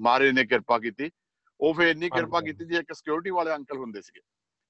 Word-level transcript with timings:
ਮਾਰੇ 0.00 0.30
ਨੇ 0.32 0.44
ਕਿਰਪਾ 0.46 0.78
ਕੀਤੀ। 0.78 1.10
ਉਹ 1.60 1.74
ਫੇਰ 1.74 1.88
ਇੰਨੀ 1.88 2.08
ਕਿਰਪਾ। 2.10 2.40
ਕੀਤੀ 2.40 2.64
ਜੀ 2.64 2.76
ਇੱਕ 2.76 2.92
ਸਿਕਿਉਰਿਟੀ 2.94 3.30
ਵਾਲੇ 3.30 3.54
ਅੰਕਲ 3.54 3.78
ਹੁੰਦੇ 3.78 4.00
ਸੀਗੇ। 4.02 4.20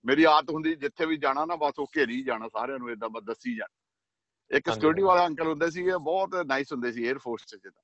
ਮੇਰੀ 0.05 0.25
ਆਦਤ 0.25 0.51
ਹੁੰਦੀ 0.51 0.75
ਜਿੱਥੇ 0.75 1.07
ਵੀ 1.07 1.17
ਜਾਣਾ 1.25 1.45
ਨਾ 1.47 1.57
ਬਸ 1.57 1.79
ਉਹ 1.79 1.87
ਘੇਰੀ 1.97 2.23
ਜਾਣਾ 2.25 2.49
ਸਾਰਿਆਂ 2.49 2.79
ਨੂੰ 2.79 2.91
ਇਦਾਂ 2.91 3.09
ਬਸ 3.09 3.23
ਦੱਸੀ 3.25 3.55
ਜਾਣਾ। 3.57 4.57
ਇੱਕ 4.57 4.71
ਸਿਕਿਉਰਿਟੀ। 4.73 5.03
ਵਾਲੇ 5.03 5.27
ਅੰਕਲ 5.27 5.47
ਹੁੰਦੇ 5.49 5.71
ਸੀਗੇ 5.71 5.97
ਬਹੁਤ 6.05 6.35
ਨਾਈਸ 6.47 6.73
ਹੁੰਦੇ 6.73 6.93
ਸੀ 6.93 7.09
에ਅਰ 7.09 7.19
ਫੋਰਸ 7.19 7.45
ਚ 7.47 7.55
ਜਿੱਦਾਂ। 7.57 7.83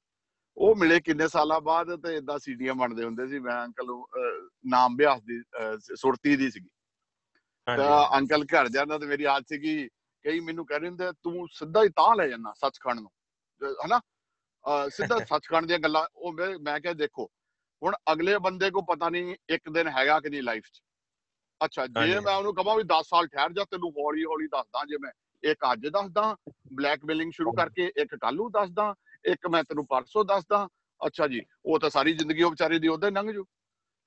ਉਹ 0.56 0.74
ਮਿਲੇ 0.76 1.00
ਕਿੰਨੇ 1.00 1.26
ਸਾਲਾਂ 1.28 1.60
ਬਾਅਦ 1.60 1.94
ਤੇ 2.02 2.14
ਇਦਾਂ 2.16 2.38
ਸੀਡੀਐਮ 2.38 2.78
ਬਣਦੇ 2.78 3.04
ਹੁੰਦੇ 3.04 3.26
ਸੀ। 3.28 3.38
ਮੈਂ 3.38 3.56
ਅੰਕਲ 3.64 3.92
ਨਾਮ 4.66 4.96
ਬਿਆਸ 4.96 5.22
ਦੀ 5.22 5.40
ਸੁਰਤੀ 5.96 6.36
ਦੀ 6.36 6.50
ਸੀਗੀ। 6.50 6.68
ਤਾਂ 7.66 8.18
ਅੰਕਲ 8.18 8.44
ਘਰ 8.54 8.68
ਜਾਂਦਾ 8.68 8.98
ਤੇ 8.98 9.06
ਮੇਰੀ 9.06 9.24
ਆਦਤ 9.24 9.48
ਸੀਗੀ 9.48 9.88
ਕਈ 10.24 10.40
ਮੈਨੂੰ 10.40 10.66
ਕਹਿ 10.66 10.78
ਰਹੇ 10.78 10.88
ਹੁੰਦੇ 10.88 11.10
ਤੂੰ 11.22 11.46
ਸਿੱਧਾ 11.52 11.82
ਹੀ 11.84 11.88
ਤਾਂ 11.88 12.14
ਲੈ 12.16 12.28
ਜਾਂਦਾ 12.28 12.52
ਸੱਚਖੰਡ 12.56 13.00
ਨੂੰ। 13.00 13.10
ਹਨਾ? 13.86 14.00
ਸਿੱਧਾ 14.90 15.18
ਸੱਚਖੰਡ 15.32 15.66
ਦੀਆਂ 15.66 15.78
ਗੱਲਾਂ 15.78 16.06
ਉਹ 16.16 16.32
ਮੈਂ 16.62 16.78
ਕਿਹਾ 16.80 16.92
ਦੇਖੋ 16.92 17.28
ਹੁਣ 17.82 17.94
ਅਗਲੇ 18.12 18.38
ਬੰਦੇ 18.38 18.70
ਕੋ 18.70 18.82
ਪਤਾ 18.82 19.08
ਨਹੀਂ 19.08 19.36
ਇੱਕ 19.48 19.68
ਦਿਨ 19.70 19.88
ਹੈਗਾ 19.88 20.20
ਕਿ 20.20 20.30
ਨਹੀਂ 20.30 20.42
ਲਾਈਫ 20.42 20.64
'ਚ। 20.64 20.80
ਅੱਛਾ 21.64 21.86
ਜੇ। 21.86 22.20
ਮੈਂ 22.20 22.34
ਉਹਨੂੰ 22.34 22.54
ਕਹਾਂ 22.54 22.76
ਵੀ 22.76 22.82
10 22.82 23.02
ਸਾਲ 23.08 23.26
ਠਹਿਰ 23.26 23.52
ਜਾ 23.52 23.64
ਤੈਨੂੰ 23.64 23.90
ਹੌਲੀ 23.90 24.24
ਹੌਲੀ 24.24 24.46
ਦੱਸਦਾ 24.46 24.84
ਜੇ 24.84 24.96
ਮੈਂ 25.00 25.10
ਇੱਕ 25.42 25.64
ਅੱਜ 25.72 25.86
ਦੱਸਦਾ 25.86 26.36
ਬਲੈਕਮੇਲਿੰਗ 26.72 27.32
ਸ਼ੁਰੂ। 27.32 27.52
ਕਰਕੇ 27.52 27.92
ਇੱਕ 27.96 28.14
ਕੱਲ 28.14 28.38
ਦੱਸਦਾ 28.50 28.94
ਇੱਕ 29.24 29.46
ਮੈਂ 29.50 29.62
ਤੈਨੂੰ 29.64 29.86
ਪਰਸੋਂ 29.86 30.24
ਦੱਸਦਾ। 30.24 30.68
ਅੱਛਾ 31.06 31.26
ਜੀ 31.26 31.40
ਉਹ 31.64 31.78
ਤਾਂ 31.78 31.90
ਸਾਰੀ 31.90 32.12
ਜ਼ਿੰਦਗੀ 32.12 32.42
ਉਹ 32.42 32.50
ਵਿਚਾਰੇ 32.50 32.78
ਦੀ 32.78 32.88
ਉਹਦੇ 32.88 33.10
ਲੰਘ 33.10 33.32
ਜੂ। 33.32 33.44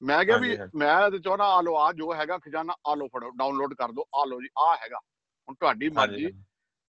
ਮੈਂ 0.02 0.24
ਕਿਹਾ 0.26 0.38
ਵੀ। 0.38 0.58
ਮੈਂ 0.76 1.10
ਤੇ 1.12 1.20
ਚਾਹਣਾ 1.20 1.46
ਆ 1.46 1.62
ਲੋ 1.62 1.76
ਆ 1.78 1.92
ਜੋ 1.94 2.14
ਹੈਗਾ 2.16 2.38
ਖਜ਼ਾਨਾ 2.38 2.74
ਆ 2.88 2.96
ਲੋ 2.96 3.08
ਫੜੋ 3.08 3.30
ਡਾਊਨਲੋਡ 3.30 3.74
ਕਰ 3.74 3.92
ਦਿਓ 3.92 4.06
ਆ 4.16 4.26
ਲੋ 4.26 4.42
ਜੀ 4.42 4.48
ਆ 4.58 4.76
ਹੈਗਾ। 4.76 4.98
ਹੁਣ 4.98 5.56
ਤੁਹਾਡੀ 5.56 5.90
ਮਰਜ਼ੀ। 5.90 6.32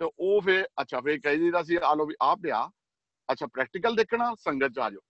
ਤੇ 0.00 0.10
ਉਹ 0.18 0.40
ਫੇ 0.40 0.62
ਅੱਛਾ 0.80 1.00
ਫੇ 1.00 1.18
ਕਹੀ 1.18 1.38
ਦੀਦਾ 1.38 1.62
ਸੀ 1.62 1.76
ਆ 1.84 1.94
ਲੋ 1.94 2.06
ਵੀ 2.06 2.14
ਆ 2.22 2.34
ਪਿਆ 2.34 2.68
ਅੱਛਾ 3.32 3.46
ਪ੍ਰੈਕਟੀਕਲ 3.46 3.94
ਦੇਖਣਾ 3.96 4.34
ਸੰਗਤ 4.34 4.72
ਚ 4.74 4.78
ਆ 4.78 4.90
ਜਾਓ। 4.90 5.00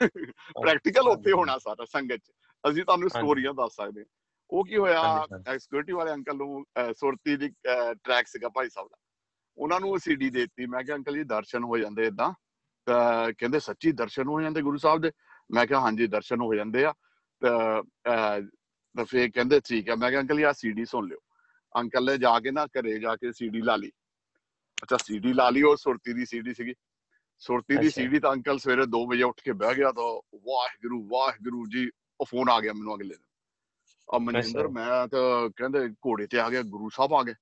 ਪ੍ਰੈਕਟੀਕਲ 0.62 1.08
ਉੱਥੇ। 1.08 1.32
ਹੋਣਾ 1.32 1.58
ਸਾਰਾ 1.58 1.84
ਸੰਗਤ 1.84 2.16
ਚ। 2.16 2.32
ਅਸੀਂ 2.64 2.84
ਤੁਹਾਨੂੰ। 2.84 3.08
ਸਟੋਰੀਆਂ 3.10 3.54
ਦੱਸ 3.54 3.72
ਸਕਦੇ। 3.76 4.04
ਉਹ 4.50 4.64
ਕੀ 4.64 4.76
ਹੋਇਆ 4.76 5.26
ਸਿਕਿਉਰਿਟੀ 5.58 5.92
ਵਾਲੇ 5.92 6.12
ਅੰਕਲ 6.12 6.36
ਨੂੰ 6.36 6.64
ਸੁਰਤੀ 6.96 7.36
ਦੀ 7.36 7.48
ਟਰੈਕ 8.04 8.26
ਸੀਗਾ 8.28 8.48
ਭਾਈ 8.48 8.68
ਸਾਹਿਬ 8.68 8.88
ਦਾ। 8.88 8.96
ਉਹਨਾਂ 9.58 9.80
ਨੂੰ 9.80 9.98
ਸੀਡੀ 9.98 10.30
ਦਿੱਤੀ। 10.30 10.66
ਮੈਂ 10.66 10.82
ਕਿਹਾ 10.84 10.96
ਅੰਕਲ 10.96 11.16
ਜੀ 11.16 11.24
ਦਰਸ਼ਨ 11.24 11.64
ਹੋ 11.64 11.78
ਜਾਂਦੇ 11.78 12.06
ਇਦਾਂ 12.06 12.32
ਕਹਿੰਦੇ 13.38 13.58
ਸੱਚੀ 13.60 13.92
ਦਰਸ਼ਨ 13.92 14.28
ਹੋ 14.28 14.40
ਜਾਂਦੇ 14.42 14.62
ਗੁਰੂ 14.62 14.76
ਸਾਹਿਬ 14.76 15.00
ਦੇ? 15.02 15.10
ਮੈਂ 15.50 15.66
ਕਿਹਾ 15.66 15.80
ਹਾਂਜੀ 15.80 16.06
ਦਰਸ਼ਨ 16.06 16.40
ਹੋ 16.40 16.54
ਜਾਂਦੇ 16.54 16.84
ਆ। 16.84 16.92
ਤਾਂ 17.42 17.82
ਅਹ, 17.82 18.40
ਤਾਂ 18.94 19.04
ਫੇ 19.04 19.28
ਕਹਿੰਦੇ 19.28 19.60
ਠੀਕ 19.68 19.88
ਹੈ 19.88 19.94
ਮੈਂ 19.96 20.10
ਕਿਹਾ 20.10 20.20
ਅੰਕਲ 20.20 20.36
ਜੀ 20.36 20.42
ਆ 20.42 20.52
ਸੀਡੀ 20.52 20.84
ਸੁਣ 20.84 21.08
ਲਿਓ। 21.08 21.18
ਅੰਕਲ 21.74 22.04
ਨੇ 22.04 22.16
ਜਾ 22.18 22.38
ਕੇ 22.40 22.50
ਨਾ 22.50 22.66
ਘਰੇ 22.66 22.98
ਜਾ 22.98 23.16
ਕੇ 23.16 23.32
ਸੀਡੀ 23.32 23.60
ਲਾ 23.62 23.76
ਲਈ। 23.76 23.90
ਅੱਛਾ 24.82 24.96
ਸੀਡੀ 24.96 25.32
ਲਾ 25.32 25.50
ਲਈ 25.50 25.62
ਉਹ 25.62 25.76
ਸੁਰਤੀ 25.76 26.12
ਦੀ 26.12 26.24
ਸੀਡੀ 26.26 26.54
ਸੀਗੀ। 26.54 26.74
ਸੁਰਤੀ 27.42 27.76
ਦੀ। 27.76 27.90
ਸੀਡੀ 27.90 28.18
ਤਾਂ 28.18 28.32
ਅੰਕਲ 28.32 28.58
ਸਵੇਰੇ 28.58 28.82
2 28.82 29.06
ਵਜੇ 29.08 29.22
ਉੱਠ 29.22 29.40
ਕੇ 29.40 29.52
ਬਹਿ 29.52 29.74
ਗਿਆ 29.74 29.92
ਤਾਂ 29.92 30.04
ਵਾਹਿਗੁਰੂ 30.48 31.02
ਵਾਹਿਗੁਰੂ 31.08 31.66
ਜੀ 31.66 31.90
ਉਹ 32.20 32.26
ਫੋਨ 32.26 32.48
ਆ 32.50 32.60
ਗਿਆ 32.60 32.72
ਮੈਨੂੰ 32.72 32.94
ਅਗਲੇ 32.94 33.08
ਦਿਨ। 33.08 33.24
ਆ 34.14 34.18
ਮਨਿੰਦਰ। 34.18 34.68
ਮੈਂ 34.68 35.08
ਤਾਂ 35.08 35.50
ਕਹਿੰਦੇ 35.50 35.88
ਘੋੜੇ 36.06 36.26
ਤੇ 36.26 36.38
ਆ 36.38 36.50
ਗਿਆ 36.50 36.62
ਗੁਰੂ 36.62 36.88
ਸਾਹਿਬ 36.88 37.14
ਆ 37.14 37.22
ਗਏ 37.22 37.34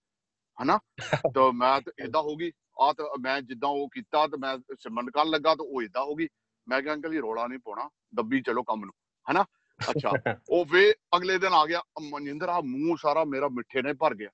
ਹਨਾ? 0.62 0.78
ਤਾਂ 1.36 1.52
ਮੈਂ 1.52 1.80
ਤਾਂ 1.80 1.92
ਇਦਾਂ 2.04 2.22
ਹੋ 2.22 2.36
ਗਈ 2.36 2.52
ਆ 2.80 2.92
ਤਾਂ 2.92 3.06
ਮੈਂ 3.20 3.40
ਜਿੱਦਾਂ 3.42 3.68
ਉਹ 3.68 3.88
ਕੀਤਾ 3.88 4.26
ਤਾਂ 4.26 4.38
ਮੈਂ 4.38 4.58
ਸਿਮਰਨ 4.78 5.10
ਕਰਨ 5.10 5.30
ਲੱਗਾ 5.30 5.54
ਤਾਂ 5.54 5.64
ਉਹ 5.64 5.82
ਇਦਾਂ 5.82 6.02
ਹੋ 6.02 6.14
ਗਈ। 6.14 6.28
ਮੈਂ 6.68 6.82
ਕਿਹਾ 6.82 6.94
ਅੰਕਲ 6.94 7.12
ਜੀ 7.12 7.18
ਰੋਲਾ 7.18 7.46
ਨਹੀਂ 7.46 7.58
ਪਾਉਣਾ 7.58 7.88
ਦੱਬੀ 8.14 8.40
ਚਲੋ 8.42 8.62
ਕੰਮ 8.62 8.84
ਨੂੰ 8.84 8.94
ਹਨਾ? 9.30 9.44
ਅੱਛਾ 9.80 10.10
ਉਹ 10.50 10.64
ਵੇ 10.64 10.92
ਅਗਲੇ 11.16 11.38
ਦਿਨ 11.38 11.52
ਆ 11.54 11.66
ਗਿਆ 11.66 11.82
ਮਨਿੰਦਰ 12.02 12.48
ਆ 12.48 12.60
ਮੂੰਹ 12.60 12.96
ਸਾਰਾ 12.96 13.24
ਮੇਰਾ 13.24 13.48
ਮਿੱਠੇ 13.48 13.82
ਨੇ 13.82 13.92
ਭਰ 13.92 14.14
ਗਿਆ। 14.14 14.30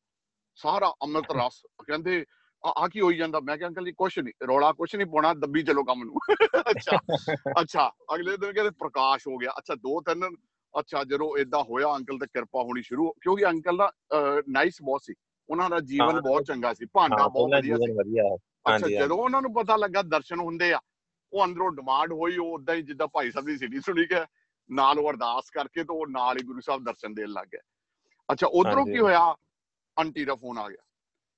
ਸਾਰਾ 0.54 0.92
ਅੰਮ੍ਰਿਤ 1.02 1.26
ਰਸ 1.40 1.62
ਕਹਿੰਦੇ 1.86 2.24
ਆ 2.64 2.72
ਆ 2.76 2.86
ਕੀ 2.88 3.00
ਹੋਈ 3.00 3.16
ਜਾਂਦਾ? 3.16 3.40
ਮੈਂ 3.40 3.56
ਕਿਹਾ 3.56 3.68
ਅੰਕਲ 3.68 3.84
ਜੀ 3.84 3.92
ਕੁਛ 3.92 4.18
ਨਹੀਂ 4.18 4.32
ਰੋਲਾ 4.46 4.72
ਕੁਛ 4.72 4.94
ਨਹੀਂ 4.94 5.06
ਪਾਉਣਾ 5.06 5.32
ਦੱਬੀ 5.34 5.62
ਚਲੋ 5.62 5.82
ਕੰਮ 5.84 6.04
ਨੂੰ। 6.04 6.20
ਅੱਛਾ 6.70 6.98
ਅੱਛਾ 7.60 7.90
ਅਗਲੇ 8.14 8.36
ਦਿਨ 8.36 8.52
ਕਹਿੰਦੇ 8.52 8.70
ਪ੍ਰਕਾਸ਼ 8.78 9.26
ਹੋ 9.28 9.36
ਗਿਆ। 9.38 9.52
ਅੱਛਾ 9.58 9.74
ਦੋ 9.74 10.00
ਤਿੰਨ 10.00 10.28
ਅੱਛਾ 10.74 11.02
ਜਦੋਂ 11.04 11.36
ਇਦਾਂ 11.38 11.62
ਹੋਇਆ 11.64 11.94
ਅੰਕਲ 11.96 12.18
ਤੇ 12.18 12.26
ਕਿਰਪਾ 12.26 12.62
ਹੋਣੀ 12.62 12.82
ਸ਼ੁਰੂ 12.82 13.10
ਕਿਉਂਕਿ 13.22 13.46
ਅੰਕਲ 13.46 13.76
ਦਾ 13.76 13.90
ਨਾਈਸ 14.48 14.82
ਬਹੁਤ 14.82 15.02
ਸੀ। 15.04 15.14
ਉਹਨਾਂ 15.48 15.68
ਦਾ 15.70 15.78
ਜੀਵਨ 15.80 16.20
ਬਹੁਤ 16.20 16.44
ਚੰਗਾ 16.44 16.72
ਸੀ 16.74 16.86
ਭਾਂਡਾ 16.92 17.28
ਬਹੁਤ 17.28 17.50
ਵਧੀਆ 17.52 17.76
ਸੀ। 17.76 17.92
ਅੱਛਾ। 18.66 18.88
ਜਦੋਂ 18.88 19.16
ਉਹਨਾਂ 19.18 19.42
ਨੂੰ 19.42 19.52
ਪਤਾ 19.54 19.76
ਲੱਗਾ 19.76 20.02
ਦਰਸ਼ਨ 20.02 20.40
ਹੁੰਦੇ 20.40 20.72
ਆ 20.72 20.80
ਉਹ 21.32 21.44
ਅੰਦਰੋਂ 21.44 21.70
ਡਿਮਾਂਡ 21.72 22.12
ਹੋਈ 22.12 22.36
ਉਹ 22.36 22.52
ਉਦਾਂ 22.54 22.74
ਹੀ 22.74 22.82
ਜਿੱਦਾਂ 22.82 23.06
ਭਾਈ 23.08 23.30
ਸਾਹਿਬ 23.30 23.46
ਦੀ 23.46 23.56
ਸਿੱਧੀ 23.56 23.80
ਸੁਣੀ 23.80 24.06
ਕੇ 24.06 24.24
ਨਾਲ 24.70 24.98
ਉਹ 24.98 25.10
ਅਰਦਾਸ 25.10 25.50
ਕਰਕੇ 25.50 25.84
ਤੇ 25.84 25.92
ਉਹ 25.92 26.06
ਨਾਲ 26.06 26.38
ਹੀ 26.38 26.42
ਗੁਰੂ 26.46 26.60
ਸਾਹਿਬ 26.60 26.84
ਦਰਸ਼ਨ 26.84 27.14
ਦੇਣ 27.14 27.28
ਲੱਗ 27.28 27.46
ਗਏ। 27.46 27.58
ਅੱਛਾ 28.32 28.46
ਉਧਰੋਂ। 28.46 28.84
ਕੀ 28.86 28.98
ਹੋਇਆ? 28.98 29.20
ਆਂਟੀ 29.96 30.24
ਦਾ 30.24 30.34
ਫੋਨ 30.34 30.58
ਆ 30.58 30.68
ਗਿਆ। 30.68 30.82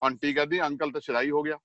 ਆਂਟੀ 0.04 0.32
ਕਹਿੰਦੀ 0.34 0.60
ਅੰਕਲ 0.62 0.90
ਤਾਂ 0.90 1.00
ਸ਼ਰਾਈ 1.00 1.30
ਹੋ 1.30 1.42
ਗਿਆ। 1.42 1.58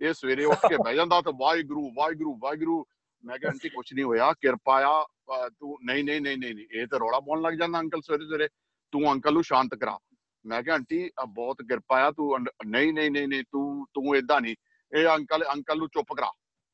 ਇਹ 0.00 0.12
ਸਵੇਰੇ 0.12 0.44
ਉੱਠ 0.44 0.66
ਕੇ 0.68 0.76
ਬਹਿ 0.76 0.94
ਜਾਂਦਾ 0.96 1.20
ਤੇ 1.20 1.32
ਵਾਹਿਗੁਰੂ 1.40 1.90
ਵਾਹਿਗੁਰੂ 1.96 2.36
ਵਾਹਿਗੁਰੂ। 2.42 2.84
ਮੈਂ 3.24 3.38
ਕਿਹਾ 3.38 3.50
ਆਂਟੀ 3.50 3.68
ਕੁਛ 3.68 3.92
ਨਹੀਂ 3.94 4.04
ਹੋਇਆ 4.04 4.32
ਕਿਰਪਾ 4.32 4.80
ਆ 4.86 5.04
ਤੂੰ 5.48 5.76
ਨਹੀਂ 5.84 6.04
ਨਹੀਂ 6.04 6.20
ਨਹੀਂ 6.20 6.36
ਨਹੀਂ 6.36 6.66
ਇਹ 6.72 6.86
ਤਾਂ 6.86 6.98
ਰੌਲਾ 6.98 7.20
ਪਾਉਣ 7.20 7.42
ਲੱਗ 7.42 7.54
ਜਾਂਦਾ 7.54 7.80
ਅੰਕਲ 7.80 8.00
ਸਵੇਰੇ 8.02 8.24
ਸਵੇਰੇ। 8.24 8.48
ਤੂੰ 8.92 9.12
ਅੰਕਲ 9.12 9.32
ਨੂੰ 9.32 9.42
ਸ਼ਾਂਤ 9.44 9.74
ਕਰਾ। 9.74 9.98
ਮੈਂ 10.44 10.62
ਕਿਹਾ 10.62 10.74
ਆਂਟੀ 10.74 11.10
ਬਹੁਤ 11.28 11.62
ਕਿਰਪਾ 11.62 12.00
ਆ 12.02 12.10
ਤੂੰ 12.10 12.38
ਨਹੀਂ 12.66 12.92
ਨਹੀਂ 12.92 13.10
ਨਹੀਂ 13.10 13.28
ਨਹੀਂ 13.28 13.44
ਤੂੰ 13.50 13.86
ਤੂੰ 13.94 14.16
ਇਦਾਂ 14.16 14.40
ਨਹੀਂ। 14.40 14.54
ਇਹ 14.92 15.06
ਅੰਕਲ 15.06 15.44
ਅੰਕਲ 15.54 15.78
ਨੂੰ 15.78 15.88
ਚੁੱਪ 15.88 16.12
ਕਰਾ। 16.16 16.30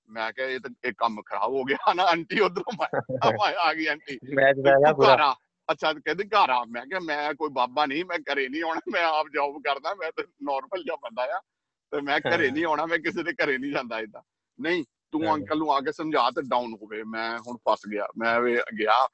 ਮੈਂ 0.09 0.33
ਕਿਹਾ 0.33 0.47
ਇਹ 0.47 0.61
ਤਾਂ 0.61 0.71
ਇਹ 0.85 0.93
ਕੰਮ 0.99 1.23
ਖਰਾਬ 1.27 1.53
ਹੋ 1.53 1.65
ਗਿਆ 1.65 1.93
ਨਾ 1.95 2.03
ਆਂਟੀ 2.05 2.41
ਉਧਰੋਂ 2.41 2.73
ਆ 3.67 3.75
ਗਈ 3.75 3.87
ਆਂਟੀ। 3.87 4.19
ਮੈਚ 4.35 4.57
ਪੈ 4.57 4.73
ਗਿਆ 4.79 4.93
ਪੂਰਾ। 4.93 5.35
ਅੱਛਾ 5.73 5.93
ਕਹਿੰਦੇ 5.93 6.25
ਘਰ 6.25 6.51
ਆ। 6.51 6.65
ਮੈਂ 6.71 6.83
ਕਿਹਾ 6.87 7.01
ਮੈਂ 7.01 7.35
ਕੋਈ 7.35 7.49
ਬਾਬਾ 7.53 7.87
ਨਹੀਂ 7.87 8.05
ਮੈਂ 8.05 8.19
ਘਰੇ 8.19 8.49
ਨਹੀਂ 8.49 8.63
ਆਉਣਾ 8.63 8.81
ਮੈਂ 8.93 9.05
ਆਪ 9.05 9.27
ਜੌਬ 9.35 9.63
ਕਰਦਾ 9.63 9.95
ਮੈਂ 9.95 10.11
ਤਾਂ 10.17 10.25
ਨਾਰਮਲ 10.43 10.83
ਜਿਹਾ 10.83 10.97
ਬੰਦਾ 10.97 11.23
ਆ। 11.23 11.41
ਤੇ 11.93 12.01
ਮੈਂ 12.01 12.21
ਘਰੇ 12.21 12.51
ਨਹੀਂ 12.51 12.65
ਆਉਣਾ 12.65 12.87
ਮੈਂ 12.87 12.99
ਕਿਸੇ 12.99 13.23
ਦੇ 13.23 13.33
ਘਰੇ 13.33 13.59
ਨਹੀਂ 13.59 13.73
ਜਾਂਦਾ 13.73 13.99
ਇਦਾਂ 14.01 14.23
ਨਹੀਂ 14.61 14.85
ਤੂੰ 15.13 15.25
ਹਾਂ। 15.27 15.35
ਅੰਕਲ 15.35 15.59
ਨੂੰ 15.59 15.73
ਆ 15.73 15.81
ਕੇ 15.81 15.93
ਸਮਝਾ 15.93 16.31
ਤੇ 16.31 16.43
ਡਾਊਨ 16.43 16.73
ਹੋਵੇ। 16.75 17.03
ਮੈਂ 17.03 17.39
ਹੁਣ 17.39 17.57
ਫਸ 17.57 17.87
ਗਿਆ। 17.91 18.07
ਮੈਂ 18.19 18.41
ਵੀ 18.41 18.57
ਗਿਆ। 18.79 19.07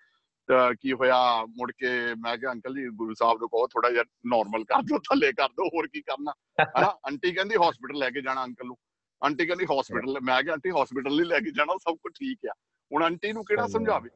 ਤਾਂ 0.48 0.74
ਕੀ 0.80 0.92
ਹੋਇਆ 0.92 1.16
ਮੁੜ 1.44 1.72
ਕੇ 1.72 1.88
ਮੈਂ 2.14 2.36
ਕਿਹਾ 2.38 2.52
ਅੰਕਲ 2.52 2.74
ਜੀ 2.74 2.86
ਗੁਰੂ 2.88 3.14
ਸਾਹਿਬ 3.14 3.38
ਨੂੰ 3.40 3.48
ਕਹੋ 3.48 3.66
ਥੋੜਾ 3.66 3.90
ਜਿਹਾ 3.90 4.04
ਨਾਰਮਲ 4.26 4.64
ਕਰ 4.64 4.82
ਦਿਓ 4.82 4.98
ਥੱਲੇ 4.98 5.32
ਕਰ 5.32 5.48
ਦਿਓ 5.48 5.64
ਹੋਰ 5.66 5.86
ਕੀ 5.86 6.02
ਕਰਨਾ। 6.02 6.32
ਹਨਾ? 6.62 6.86
ਆਂਟੀ 7.06 7.32
ਕਹਿੰਦੀ 7.32 7.54
ਹਸਪੀਟਲ 7.56 7.98
ਲੈ 7.98 8.10
ਕੇ 8.10 8.20
ਜਾਣਾ 8.20 8.44
ਅੰਕਲ 8.44 8.66
ਨੂੰ। 8.66 8.76
ਆਂਟੀ 9.24 9.46
ਕਹਿੰਦੀ 9.46 9.64
ਹਸਪੀਟਲ 9.64 10.20
ਮੈਂ 10.20 10.42
ਕਿਹਾ 10.42 10.54
ਆਂਟੀ 10.54 10.70
ਹਸਪੀਟਲ 10.70 11.16
ਨਹੀਂ 11.16 11.26
ਲੈ 11.26 11.38
ਕੇ 11.40 11.50
ਜਾਣਾ 11.50 11.76
ਸਭ 11.76 11.96
ਕੁਝ 11.96 12.12
ਠੀਕ 12.14 12.38
ਆ। 12.50 12.52
ਹੁਣ 12.92 13.02
ਆਂਟੀ 13.02 13.32
ਨੂੰ 13.32 13.44
ਕਿਹੜਾ। 13.44 13.66
ਸਮਝਾਵੇ? 13.66 14.10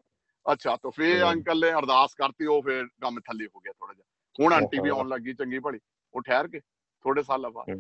ਅੱਛਾ 0.53 0.77
ਤਾਂ 0.77 0.91
ਫੇਰ। 0.91 1.25
ਅੰਕਲ 1.25 1.61
ਨੇ 1.61 1.73
ਅਰਦਾਸ 1.73 2.15
ਕਰਤੀ 2.15 2.47
ਉਹ 2.47 2.63
ਫੇਰ 2.63 2.87
ਕੰਮ 3.01 3.21
ਥੱਲੇ 3.21 3.47
ਹੋ 3.47 3.61
ਗਿਆ 3.61 3.73
ਥੋੜਾ 3.73 3.93
ਜਿਹਾ 3.95 4.05
ਹੁਣ 4.39 4.53
ਆਂਟੀ 4.53 4.81
ਵੀ। 4.81 4.89
ਆਉਣ 4.89 5.09
ਲੱਗੀ 5.09 5.33
ਚੰਗੀ 5.33 5.59
ਭਲੀ 5.59 5.79
ਉਹ 6.15 6.23
ਠਹਿਰ 6.23 6.49
ਕੇ 6.49 6.61
ਥੋੜੇ 7.05 7.23
ਸਾਲਾਂ 7.23 7.51
ਬਾਅਦ 7.51 7.71